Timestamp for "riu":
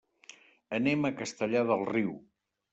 1.95-2.13